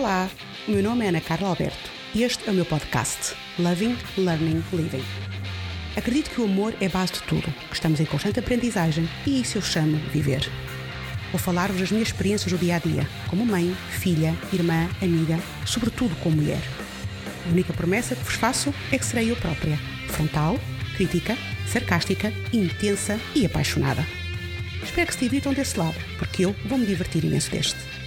[0.00, 0.30] Olá,
[0.66, 4.64] o meu nome é Ana Carla Alberto e este é o meu podcast Loving, Learning,
[4.72, 5.04] Living.
[5.94, 9.58] Acredito que o amor é base de tudo, que estamos em constante aprendizagem e isso
[9.58, 10.50] eu chamo viver.
[11.30, 16.16] Vou falar-vos das minhas experiências do dia a dia, como mãe, filha, irmã, amiga, sobretudo
[16.22, 16.62] como mulher.
[17.44, 20.58] A única promessa que vos faço é que serei eu própria, frontal,
[20.96, 21.36] crítica,
[21.70, 24.06] sarcástica, intensa e apaixonada.
[24.82, 27.99] Espero que se divirtam desse lado, porque eu vou me divertir imenso deste.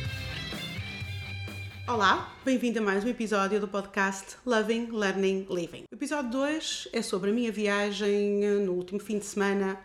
[1.94, 5.84] Olá, bem-vindo a mais um episódio do podcast Loving, Learning, Living.
[5.92, 9.80] O episódio 2 é sobre a minha viagem no último fim de semana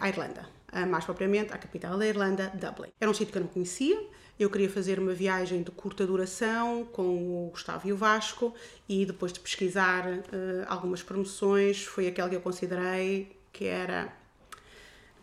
[0.00, 0.48] à Irlanda,
[0.88, 2.88] mais propriamente à capital da Irlanda, Dublin.
[2.98, 4.08] Era um sítio que eu não conhecia,
[4.40, 8.54] eu queria fazer uma viagem de curta duração com o Gustavo e o Vasco
[8.88, 10.06] e depois de pesquisar
[10.66, 14.10] algumas promoções, foi aquela que eu considerei que era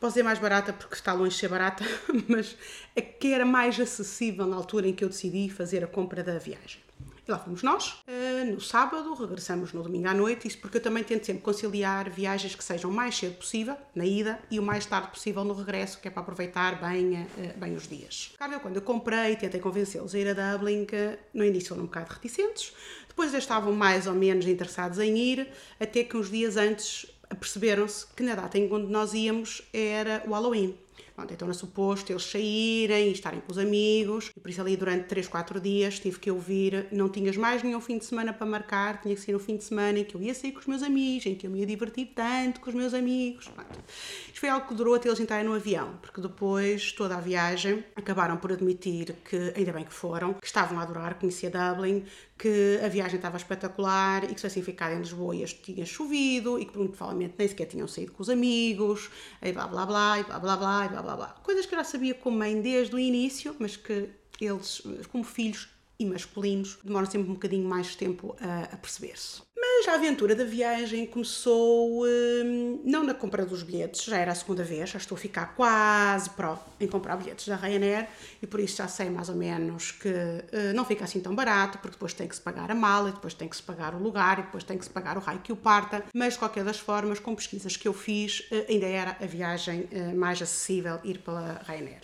[0.01, 1.85] posso dizer mais barata porque está longe de ser barata,
[2.27, 2.57] mas
[2.98, 6.39] a que era mais acessível na altura em que eu decidi fazer a compra da
[6.39, 6.81] viagem.
[7.27, 10.81] E lá fomos nós, eh, no sábado, regressamos no domingo à noite, isso porque eu
[10.81, 14.63] também tento sempre conciliar viagens que sejam o mais cedo possível, na ida, e o
[14.63, 18.33] mais tarde possível no regresso, que é para aproveitar bem, eh, bem os dias.
[18.39, 21.85] Claro, quando eu comprei, tentei convencê-los a ir a Dublin, que no início foram um
[21.85, 22.73] bocado reticentes,
[23.07, 25.48] depois já estavam mais ou menos interessados em ir,
[25.79, 30.32] até que uns dias antes perceberam-se que na data em que nós íamos era o
[30.32, 30.76] Halloween.
[31.15, 34.77] Pronto, então era suposto eles saírem e estarem com os amigos, e por isso ali
[34.77, 38.45] durante 3, 4 dias tive que ouvir, não tinhas mais nenhum fim de semana para
[38.45, 40.67] marcar, tinha que ser um fim de semana em que eu ia sair com os
[40.67, 43.48] meus amigos, em que eu me ia divertir tanto com os meus amigos.
[43.48, 43.79] Pronto.
[44.27, 47.84] Isto foi algo que durou até eles entrarem no avião, porque depois, toda a viagem,
[47.95, 52.04] acabaram por admitir que, ainda bem que foram, que estavam a adorar conhecer Dublin,
[52.37, 56.65] que a viagem estava espetacular e que se assim ficar em Lisboa tinha chovido e
[56.65, 60.39] que provavelmente nem sequer tinham saído com os amigos, e blá blá blá, e blá
[60.39, 61.29] blá blá, e blá blá blá.
[61.43, 64.09] Coisas que eu já sabia como mãe desde o início, mas que
[64.40, 69.41] eles, como filhos e masculinos, demoram sempre um bocadinho mais tempo a, a perceber-se.
[69.77, 74.35] Mas a aventura da viagem começou hum, não na compra dos bilhetes, já era a
[74.35, 78.07] segunda vez, já estou a ficar quase pró em comprar bilhetes da Ryanair
[78.41, 81.77] e por isso já sei mais ou menos que uh, não fica assim tão barato,
[81.79, 83.97] porque depois tem que se pagar a mala, e depois tem que se pagar o
[83.97, 86.03] lugar, e depois tem que se pagar o raio que o parta.
[86.13, 89.87] Mas de qualquer das formas, com pesquisas que eu fiz, uh, ainda era a viagem
[89.91, 92.01] uh, mais acessível ir pela Ryanair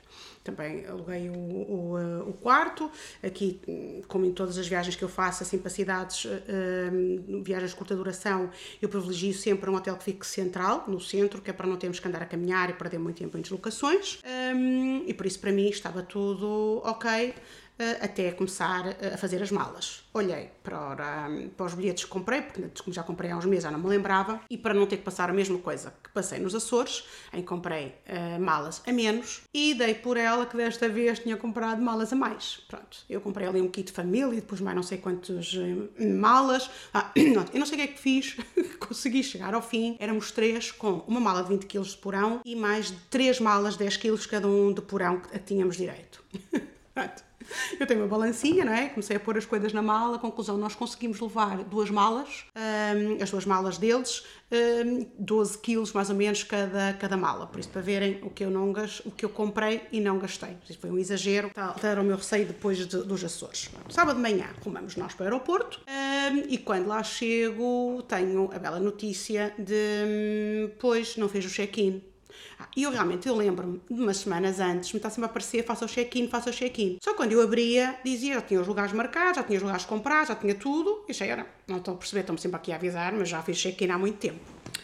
[0.47, 2.89] também aluguei o, o, eh, o, quarto.
[3.21, 3.59] Aqui,
[4.07, 7.95] como em todas as viagens que eu faço, assim para cidades, uh, viagens de curta
[7.95, 8.49] duração,
[8.81, 11.99] eu privilegio sempre um hotel que fique central, no centro, que é para não termos
[11.99, 14.19] que andar a caminhar e perder muito tempo em deslocações.
[14.55, 17.33] Um, e por isso, para mim, estava tudo ok.
[17.79, 20.03] Eh, até começar eh, a fazer as malas.
[20.11, 23.71] Olhei para, para os bilhetes que comprei, porque como já comprei há uns meses, já
[23.71, 26.55] não me lembrava, e para não ter que passar a mesma coisa que passei nos
[26.55, 31.19] Açores, em que comprei uh, malas a menos, e dei por ela que desta vez
[31.19, 32.63] tinha comprado malas a mais.
[32.67, 35.53] Pronto, eu comprei ali um kit família, e depois mais não sei quantas
[35.99, 36.71] malas.
[36.91, 38.37] Ah, não, eu não sei o que é que fiz,
[38.79, 39.97] consegui chegar ao fim.
[39.99, 43.79] Éramos três com uma mala de 20 kg de porão e mais três malas de
[43.79, 46.23] 10 kg cada um de porão que tínhamos direito.
[46.95, 47.26] Pronto.
[47.79, 48.89] Eu tenho uma balancinha, não é?
[48.89, 50.19] Comecei a pôr as coisas na mala.
[50.19, 56.09] Conclusão, nós conseguimos levar duas malas, um, as duas malas deles, um, 12 quilos mais
[56.09, 57.47] ou menos cada, cada mala.
[57.47, 58.71] Por isso, para verem o que eu, não,
[59.05, 60.57] o que eu comprei e não gastei.
[60.69, 61.51] Isso foi um exagero.
[61.53, 63.69] Tal, era o meu receio depois de, dos Açores.
[63.89, 68.59] Sábado de manhã, rumamos nós para o aeroporto um, e quando lá chego, tenho a
[68.59, 72.01] bela notícia de, pois, não fez o check-in
[72.75, 75.85] e eu realmente, eu lembro-me de umas semanas antes, me está sempre a aparecer, faça
[75.85, 76.97] o check-in, faça o check-in.
[77.01, 80.29] Só quando eu abria, dizia, já tinha os lugares marcados, já tinha os lugares comprados,
[80.29, 81.03] já tinha tudo.
[81.07, 83.57] E achei, era, não estou a perceber, estão-me sempre aqui a avisar, mas já fiz
[83.57, 84.39] check-in há muito tempo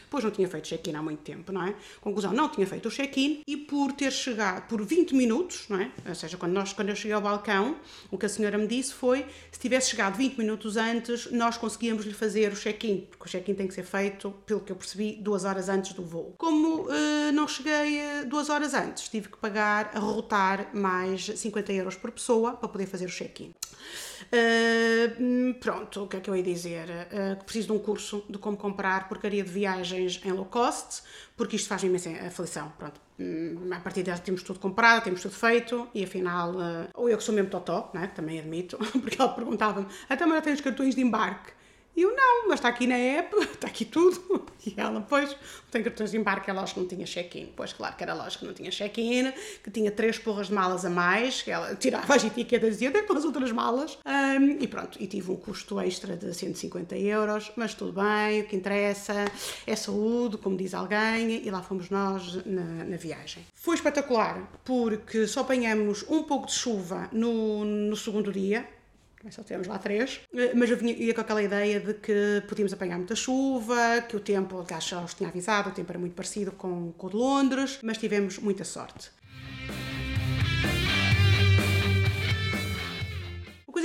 [0.09, 1.75] pois não tinha feito check-in há muito tempo, não é?
[2.01, 5.91] Conclusão, não tinha feito o check-in e por ter chegado por 20 minutos, não é?
[6.07, 7.77] Ou seja, quando, nós, quando eu cheguei ao balcão,
[8.11, 12.05] o que a senhora me disse foi, se tivesse chegado 20 minutos antes, nós conseguíamos
[12.05, 15.17] lhe fazer o check-in, porque o check-in tem que ser feito, pelo que eu percebi,
[15.21, 16.34] duas horas antes do voo.
[16.37, 21.73] Como uh, não cheguei uh, duas horas antes, tive que pagar, a rotar mais 50
[21.73, 23.53] euros por pessoa para poder fazer o check-in.
[24.34, 26.87] Uh, pronto, o que é que eu ia dizer?
[26.89, 29.49] Uh, preciso de um curso de como comprar porcaria de
[29.90, 31.03] viagens em low cost,
[31.35, 32.72] porque isto faz-me imensa aflição.
[32.78, 37.09] Pronto, hum, a partir dela temos tudo comprado, temos tudo feito, e afinal, uh, ou
[37.09, 40.96] eu que sou mesmo totó, né, também admito, porque ela perguntava-me, até mas tens cartões
[40.96, 41.52] de embarque.
[41.95, 44.45] E eu, não, mas está aqui na app, está aqui tudo.
[44.66, 45.35] E ela, pois,
[45.69, 47.51] tem cartões de embarque, é lógico que não tinha check-in.
[47.55, 49.31] Pois, claro que era lógico que não tinha check-in,
[49.63, 52.90] que tinha três porras de malas a mais, que ela tirava as etiquetas e dizia,
[52.90, 53.97] onde é as outras malas?
[54.05, 58.47] Um, e pronto, e tive um custo extra de 150 euros, mas tudo bem, o
[58.47, 59.25] que interessa
[59.67, 63.46] é saúde, como diz alguém, e lá fomos nós na, na viagem.
[63.53, 68.67] Foi espetacular, porque só apanhamos um pouco de chuva no, no segundo dia,
[69.31, 72.73] só tivemos lá três, eh, mas eu vinha, ia com aquela ideia de que podíamos
[72.73, 76.14] apanhar muita chuva, que o tempo, aliás, já os tinha avisado, o tempo era muito
[76.14, 79.09] parecido com, com o de Londres, mas tivemos muita sorte.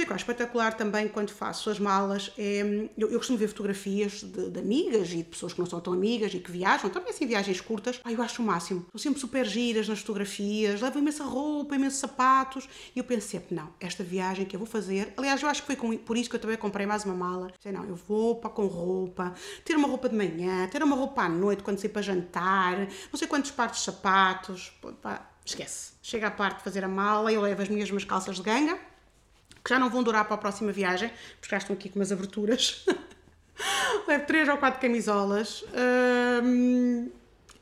[0.09, 2.89] Que espetacular também quando faço as malas é.
[2.97, 5.93] Eu, eu costumo ver fotografias de, de, amigas e de pessoas que não são tão
[5.93, 8.01] amigas e que viajam, também assim viagens curtas.
[8.05, 8.81] Ai, eu acho o máximo.
[8.87, 12.69] Estou sempre super giras nas fotografias, levo imensa roupa, imensos sapatos.
[12.95, 15.13] E eu penso sempre, não, esta viagem que eu vou fazer.
[15.17, 17.53] Aliás, eu acho que foi com, por isso que eu também comprei mais uma mala.
[17.61, 19.35] Sei, não, eu vou para com roupa,
[19.65, 23.19] ter uma roupa de manhã, ter uma roupa à noite quando sair para jantar, não
[23.19, 24.73] sei quantos pares de sapatos.
[25.03, 25.93] Pá, esquece.
[26.03, 28.88] Chega à parte de fazer a mala, eu levo as minhas calças de ganga
[29.63, 31.11] que já não vão durar para a próxima viagem,
[31.41, 32.85] porque já estão aqui com umas aberturas.
[34.07, 35.65] levo três ou quatro camisolas.
[36.43, 37.11] Um,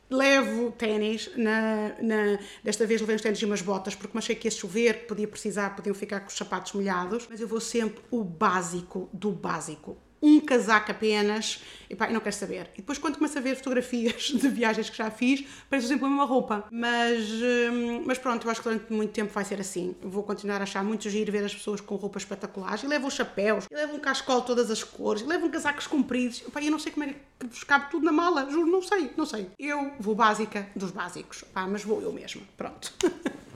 [0.09, 4.47] levo ténis, na, na, desta vez levei uns ténis e umas botas, porque achei que
[4.47, 8.23] ia chover, podia precisar, podiam ficar com os sapatos molhados, mas eu vou sempre o
[8.23, 9.97] básico do básico
[10.27, 12.69] um casaco apenas, e pá, eu não quero saber.
[12.75, 16.09] E depois, quando começo a ver fotografias de viagens que já fiz, parece sempre a
[16.09, 16.65] mesma roupa.
[16.71, 19.95] Mas, hum, mas pronto, eu acho que durante muito tempo vai ser assim.
[20.03, 23.67] Vou continuar a achar muito giro ver as pessoas com roupas espetaculares, e levam chapéus,
[23.71, 26.43] e levam cascol de todas as cores, e levam casacos compridos.
[26.47, 28.83] E, pá, eu não sei como é que vos cabe tudo na mala, juro, não
[28.83, 29.51] sei, não sei.
[29.59, 32.93] Eu vou básica dos básicos, pá, mas vou eu mesma, pronto.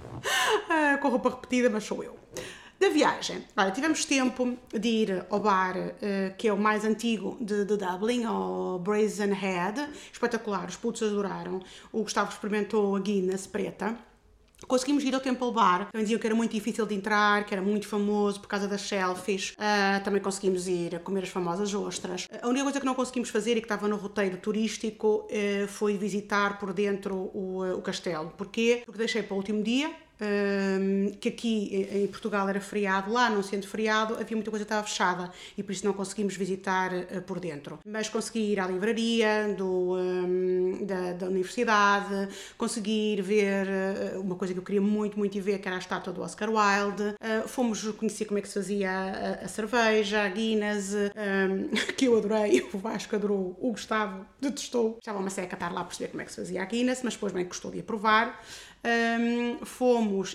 [0.69, 2.19] Ah, com roupa repetida, mas sou eu.
[2.81, 7.37] Da viagem, olha, tivemos tempo de ir ao bar uh, que é o mais antigo
[7.39, 11.61] de, de Dublin, ao Brazen Head, espetacular, os putos adoraram.
[11.93, 13.95] O Gustavo experimentou a Guinness preta.
[14.67, 17.63] Conseguimos ir ao Temple Bar, também diziam que era muito difícil de entrar, que era
[17.63, 19.51] muito famoso por causa das selfies.
[19.51, 22.29] Uh, também conseguimos ir a comer as famosas ostras.
[22.41, 25.99] A única coisa que não conseguimos fazer e que estava no roteiro turístico uh, foi
[25.99, 28.33] visitar por dentro o, o castelo.
[28.39, 28.85] Porquê?
[28.87, 29.95] Porque deixei para o último dia,
[31.21, 34.87] que aqui em Portugal era feriado, lá não sendo feriado, havia muita coisa que estava
[34.87, 37.79] fechada e por isso não conseguimos visitar uh, por dentro.
[37.85, 44.37] Mas consegui ir à livraria do, um, da, da, universidade, consegui ir ver uh, uma
[44.37, 47.15] coisa que eu queria muito, muito ir ver, que era a estátua do Oscar Wilde.
[47.21, 52.07] Uh, fomos conhecer como é que se fazia a, a cerveja, a Guinness, um, que
[52.07, 54.99] eu adorei, o Vasco adorou, o Gustavo detestou.
[54.99, 57.03] Estava uma seca a estar lá a perceber como é que se fazia a Guinness,
[57.03, 58.41] mas depois bem gostou de aprovar.
[58.83, 59.59] Um,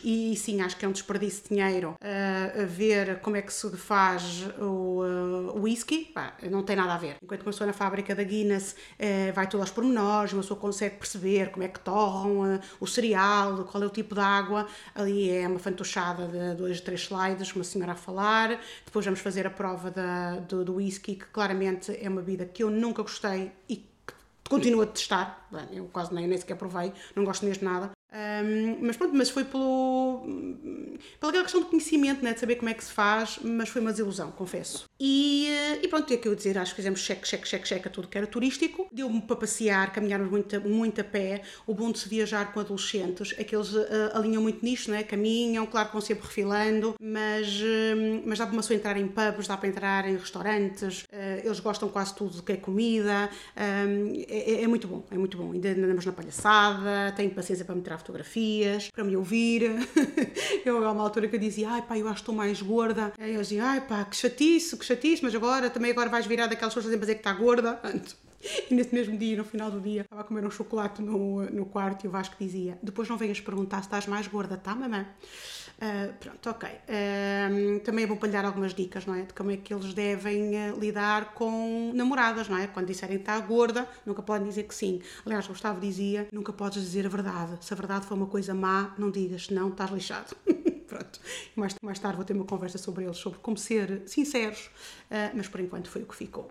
[0.04, 3.54] e sim, acho que é um desperdício de dinheiro, uh, a ver como é que
[3.54, 6.06] se faz o uh, whisky.
[6.06, 7.18] Pá, não tem nada a ver.
[7.22, 10.98] Enquanto uma pessoa na fábrica da Guinness uh, vai todas aos pormenores, uma pessoa consegue
[10.98, 14.68] perceber como é que torram uh, o cereal, qual é o tipo de água.
[14.94, 18.60] Ali é uma fantochada de dois, três slides, uma senhora a falar.
[18.86, 22.64] Depois vamos fazer a prova da, do, do whisky, que claramente é uma bebida que
[22.64, 23.86] eu nunca gostei e
[24.48, 25.48] continuo a testar.
[25.72, 27.95] Eu quase nem, nem sequer provei, não gosto mesmo de nada.
[28.16, 30.26] Um, mas pronto, mas foi pelo,
[31.20, 33.92] pela questão de conhecimento, né, de saber como é que se faz, mas foi uma
[33.92, 34.86] desilusão, confesso.
[34.98, 37.88] E, eh, e pronto, é que eu dizer, acho que fizemos cheque, cheque, cheque, cheque
[37.90, 38.88] a tudo que era turístico.
[38.92, 41.42] Deu-me para passear, caminharmos muito, muito a pé.
[41.68, 45.04] O bom de se viajar com adolescentes é que eles uh, alinham muito nisto, né?
[45.04, 49.08] caminham, claro que vão sempre refilando, mas, uh, mas dá para uma pessoa entrar em
[49.08, 53.30] pubs, dá para entrar em restaurantes, uh, eles gostam quase tudo do que é comida,
[53.56, 55.52] é, é, muito bom, é muito bom.
[55.52, 59.64] Ainda andamos na palhaçada, tenho paciência para me tirar fotografias, para me ouvir.
[60.66, 63.14] eu, há uma altura que eu dizia, ai pá, eu acho que estou mais gorda.
[63.20, 66.48] Aí eu dizia, ai pá, que chatice, que chatice, mas agora também agora vais virar
[66.48, 67.80] daquelas pessoas a dizer que está gorda.
[68.70, 71.66] E nesse mesmo dia, no final do dia, estava a comer um chocolate no, no
[71.66, 75.06] quarto e o Vasco dizia: Depois não venhas perguntar se estás mais gorda, tá, mamãe?
[75.76, 76.70] Uh, pronto, ok.
[76.70, 79.24] Uh, também é bom para lhe dar algumas dicas, não é?
[79.24, 82.68] De como é que eles devem uh, lidar com namoradas, não é?
[82.68, 85.02] Quando disserem que está gorda, nunca podem dizer que sim.
[85.26, 87.58] Aliás, Gustavo dizia: nunca podes dizer a verdade.
[87.62, 90.36] Se a verdade for uma coisa má, não digas, senão estás lixado.
[90.96, 91.20] Pronto.
[91.56, 94.70] Mais, mais tarde vou ter uma conversa sobre eles, sobre como ser sinceros,
[95.12, 96.50] uh, mas por enquanto foi o que ficou.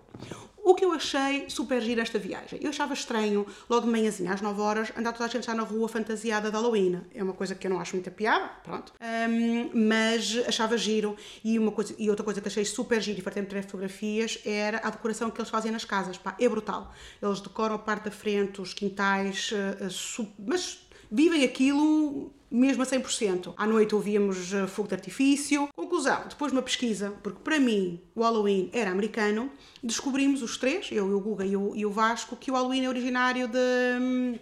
[0.63, 2.59] O que eu achei super giro esta viagem?
[2.61, 5.63] Eu achava estranho, logo de manhãzinha, às 9 horas, andar toda a gente já na
[5.63, 7.01] rua fantasiada de Halloween.
[7.13, 8.93] É uma coisa que eu não acho muita piada, pronto.
[8.99, 11.15] Um, mas achava giro.
[11.43, 14.79] E, uma coisa, e outra coisa que achei super giro e fartei-me tirar fotografias era
[14.79, 16.17] a decoração que eles fazem nas casas.
[16.17, 16.91] Pá, é brutal.
[17.21, 23.53] Eles decoram a parte da frente, os quintais, uh, mas vivem aquilo mesmo a 100%.
[23.57, 25.67] À noite ouvíamos uh, fogo de artifício.
[25.75, 29.51] Conclusão, depois de uma pesquisa, porque para mim o Halloween era americano,
[29.83, 32.89] descobrimos os três, eu, o Guga e o, e o Vasco, que o Halloween é
[32.89, 34.35] originário de hum,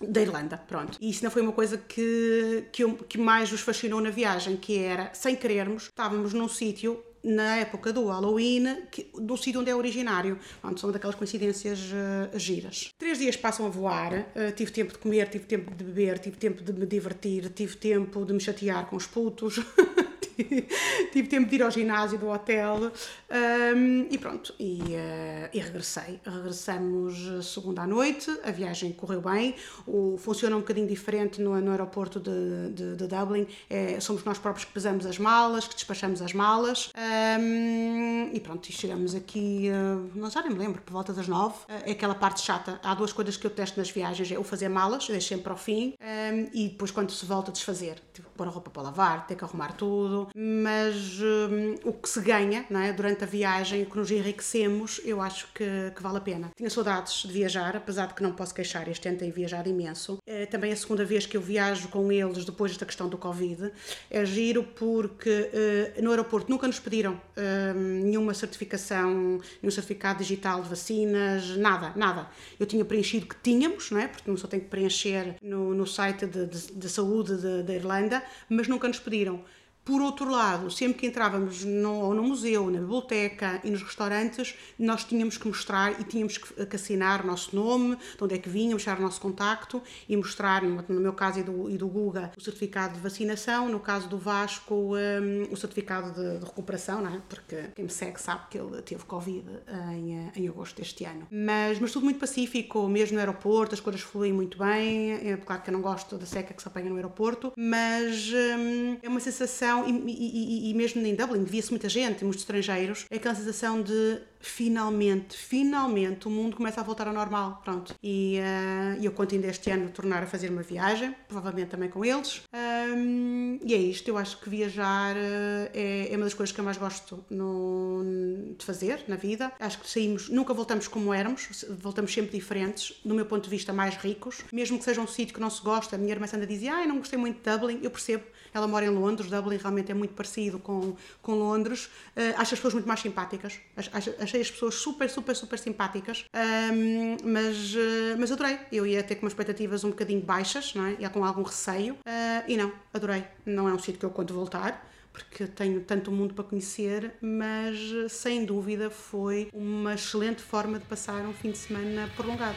[0.00, 0.96] da Irlanda, pronto.
[1.00, 4.56] E isso não foi uma coisa que, que, eu, que mais os fascinou na viagem,
[4.56, 9.70] que era, sem querermos, estávamos num sítio na época do Halloween, que, do sítio onde
[9.70, 10.38] é originário.
[10.60, 12.90] Pronto, são daquelas coincidências uh, giras.
[12.96, 16.36] Três dias passam a voar, uh, tive tempo de comer, tive tempo de beber, tive
[16.36, 19.60] tempo de me divertir, tive tempo de me chatear com os putos.
[21.12, 22.92] tive tempo de ir ao ginásio do hotel
[23.30, 26.20] um, e pronto, e, uh, e, regressei.
[26.24, 29.54] Regressamos segunda à noite, a viagem correu bem,
[29.86, 34.38] o, funciona um bocadinho diferente no, no aeroporto de, de, de Dublin, é, somos nós
[34.38, 36.92] próprios que pesamos as malas, que despachamos as malas
[37.40, 41.26] um, e pronto, e chegamos aqui, uh, não já nem me lembro, por volta das
[41.26, 42.78] nove, é aquela parte chata.
[42.82, 45.58] Há duas coisas que eu testo nas viagens, é o fazer malas, deixo sempre ao
[45.58, 49.26] fim, um, e depois quando se volta a desfazer, tipo, pôr a roupa para lavar,
[49.26, 53.82] ter que arrumar tudo, mas um, o que se ganha não é, durante a viagem,
[53.82, 56.50] o que nos enriquecemos, eu acho que, que, vale a pena.
[56.56, 60.18] Tinha saudades de viajar, apesar de que não posso queixar, este ano tenho viajado imenso.
[60.24, 63.72] É também a segunda vez que eu viajo com eles depois desta questão do Covid.
[64.08, 65.50] É giro porque
[65.98, 71.92] uh, no aeroporto nunca nos pediram uh, nenhuma certificação, nenhum certificado digital de vacinas, nada,
[71.96, 72.28] nada.
[72.60, 74.06] Eu tinha preenchido que tínhamos, não é?
[74.06, 78.22] Porque não só tem que preencher no, no site de, de, de saúde da Irlanda,
[78.48, 79.44] mas nunca nos pediram.
[79.88, 85.02] Por outro lado, sempre que entrávamos no, no museu, na biblioteca e nos restaurantes, nós
[85.02, 88.50] tínhamos que mostrar e tínhamos que, que assinar o nosso nome, de onde é que
[88.50, 92.32] vinha, mostrar o nosso contacto e mostrar, no meu caso e do, e do Guga,
[92.36, 97.14] o certificado de vacinação, no caso do Vasco, um, o certificado de, de, recuperação, não
[97.14, 97.22] é?
[97.26, 99.48] porque quem me segue sabe que ele teve Covid
[99.94, 101.26] em, em agosto deste ano.
[101.30, 105.12] Mas, mas tudo muito pacífico, mesmo no aeroporto, as coisas fluem muito bem.
[105.12, 108.98] É claro que eu não gosto da seca que se apanha no aeroporto, mas um,
[109.02, 113.16] é uma sensação e, e, e mesmo em Dublin, via-se muita gente, muitos estrangeiros, é
[113.16, 117.94] aquela sensação de finalmente, finalmente o mundo começa a voltar ao normal, pronto.
[118.02, 122.04] E uh, eu conto ainda este ano tornar a fazer uma viagem, provavelmente também com
[122.04, 122.42] eles.
[122.54, 126.60] Um, e é isto, eu acho que viajar uh, é, é, uma das coisas que
[126.60, 129.52] eu mais gosto no, de fazer na vida.
[129.58, 133.72] Acho que saímos, nunca voltamos como éramos, voltamos sempre diferentes, do meu ponto de vista
[133.72, 135.96] mais ricos, mesmo que seja um sítio que não se gosta.
[135.96, 138.66] A minha irmã Sandra dizia, ah, eu não gostei muito de Dublin, eu percebo, ela
[138.66, 141.86] mora em Londres, Dublin realmente é muito parecido com, com Londres.
[142.16, 146.24] Uh, acho as pessoas muito mais simpáticas, acho, achei as pessoas super, super, super simpáticas,
[146.72, 148.58] um, mas, uh, mas adorei.
[148.70, 150.96] Eu ia ter com umas expectativas um bocadinho baixas, não é?
[150.98, 153.24] ia com algum receio, uh, e não, adorei.
[153.44, 157.76] Não é um sítio que eu conto voltar porque tenho tanto mundo para conhecer, mas
[158.08, 162.56] sem dúvida foi uma excelente forma de passar um fim de semana prolongado.